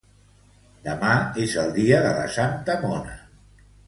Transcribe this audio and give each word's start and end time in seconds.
Demà 0.85 1.11
és 1.43 1.53
el 1.63 1.69
dia 1.75 1.99
de 2.07 2.13
la 2.13 2.23
santa 2.39 2.77
mona 2.87 3.15